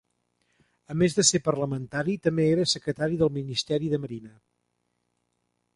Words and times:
A 0.93 0.95
més 1.01 1.17
de 1.17 1.25
ser 1.29 1.41
parlamentari, 1.49 2.15
també 2.29 2.47
era 2.55 2.67
secretari 2.73 3.21
del 3.21 3.33
Ministeri 3.39 3.93
de 3.95 4.01
Marina. 4.07 4.33